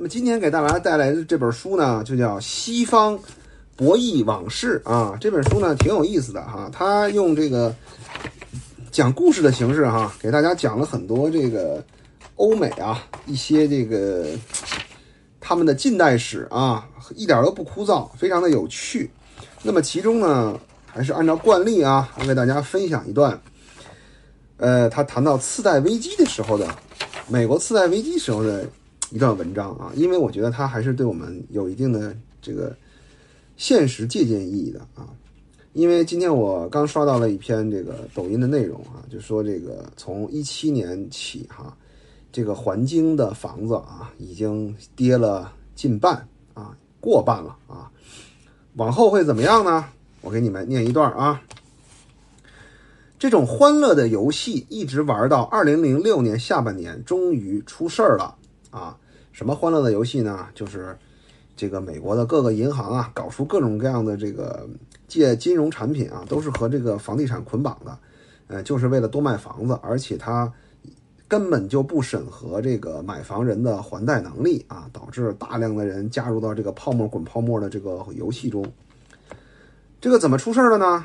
[0.00, 3.18] 那么今天给大家带来的这本书呢，就叫《西方
[3.76, 5.14] 博弈往事》啊。
[5.20, 7.74] 这本书呢挺有意思的哈，它用这个
[8.90, 11.84] 讲故事的形式哈，给大家讲了很多这个
[12.36, 14.28] 欧美啊一些这个
[15.38, 19.10] 他们的近代史啊，一点都不枯燥，非常的有趣。
[19.62, 23.38] 那么其中呢，还是按照惯例啊，我给大家分享一段。
[24.56, 26.66] 呃，他谈到次贷危机的时候的
[27.28, 28.66] 美国次贷危机时候的。
[29.10, 32.74] 一段文章啊，因为我觉得它还是对我们有一定的这个
[33.56, 35.08] 现实借鉴意义的啊。
[35.72, 41.76] 因为今天我刚刷到了一篇这个抖音的内容啊，就说这个从一七年起哈，
[42.32, 47.90] 这个环京的房子啊已经跌了近半啊，过半了啊。
[48.74, 49.84] 往后会怎么样呢？
[50.22, 51.40] 我给你们念一段啊。
[53.18, 58.34] 这种欢乐的游戏一直玩到二零零六年下半年，终于出事儿了。
[58.70, 58.96] 啊，
[59.32, 60.46] 什么欢乐的游戏呢？
[60.54, 60.96] 就是
[61.56, 64.68] 这个美国的各个银行啊，搞出各种各样的这个
[65.06, 67.98] 借金融产品啊，都是和这个房地产捆绑的，
[68.46, 70.52] 呃，就是为了多卖房子，而且它
[71.28, 78.64] 根本就不审核这个买房人的还贷能力啊，导致大量的人加入到这个泡沫滚泡沫的这个游戏中。
[80.00, 81.04] 这个怎么出事了呢？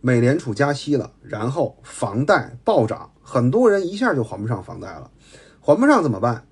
[0.00, 5.10] 美联储加息了，然后房贷暴涨，很多人一下就还不上房贷了，
[5.60, 6.44] 还不上怎么办？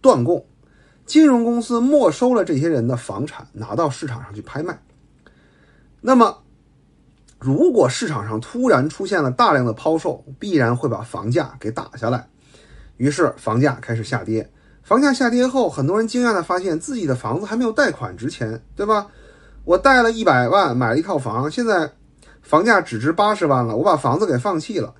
[0.00, 0.46] 断供，
[1.06, 4.80] 金融公司没收了这些人的房产，拿到市场上去拍卖。
[6.00, 6.38] 那么，
[7.38, 12.28] 如果市场上突然出现了大量的抛售，必然会把房价给打下来。
[12.96, 14.50] 于是房价开始下跌。
[14.82, 19.06] 房价下跌后，很多人惊讶的发现自己的房子还没有贷款值钱，对吧？
[19.64, 21.92] 我贷了一百万买了一套房，现在
[22.40, 24.94] 房价只值八十万了，我把房子给放弃了。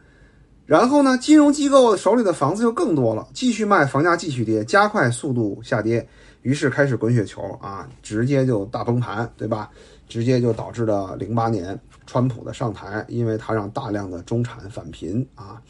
[0.70, 6.08] 然后呢，金融机构手里的房子就更多了，继续卖，房价继续跌，加快速度下跌，
[6.42, 9.68] 于是开始滚雪球啊，直接就大崩盘，对吧？
[10.08, 15.60] 直接就导致了零八年川普的上台，因为他让大量的中产返贫啊。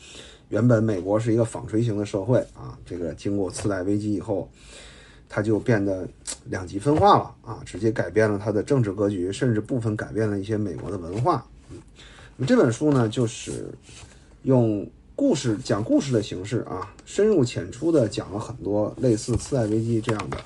[0.50, 4.46] 原本美国是一个纺锤型的社会啊，这个经过次贷危机以后，
[5.30, 6.06] 它就变得
[6.44, 11.42] 两极分化了啊，直接改变了它的政治格局，甚至部分改变了一些美国的文化。
[11.70, 11.78] 嗯，
[12.36, 13.66] 那这本书呢，就是。
[14.44, 20.38] 用故事讲故事的形式啊，深入浅出的讲了很多类似次贷危机这样的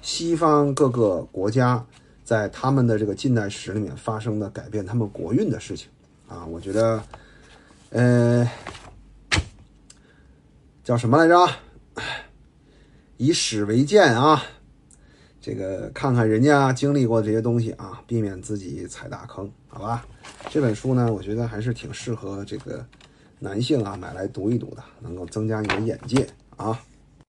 [0.00, 1.84] 西方各个国家
[2.24, 5.90] 在他们的这个近代史里面发生的改变他们国运的事情
[6.26, 7.04] 啊，我觉得，
[7.90, 8.50] 呃，
[10.82, 11.46] 叫什么来着？
[13.18, 14.42] 以史为鉴啊，
[15.38, 20.06] 这个看看人家经历过这些东西啊，避免自己踩大坑，好吧？
[20.48, 22.82] 这本书呢，我觉得还是挺适合这个。
[23.44, 26.80] 男性啊，买来读一读的，能够增加你的眼界啊。